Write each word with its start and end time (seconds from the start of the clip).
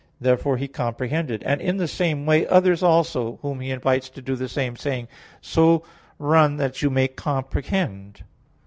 Therefore 0.19 0.57
he 0.57 0.67
comprehended; 0.67 1.43
and 1.43 1.61
in 1.61 1.77
the 1.77 1.87
same 1.87 2.25
way, 2.25 2.47
others 2.47 2.81
also, 2.81 3.37
whom 3.43 3.59
he 3.59 3.69
invites 3.69 4.09
to 4.09 4.19
do 4.23 4.35
the 4.35 4.49
same, 4.49 4.75
saying: 4.75 5.07
"So 5.41 5.83
run 6.17 6.57
that 6.57 6.81
you 6.81 6.89
may 6.89 7.07
comprehend." 7.07 8.23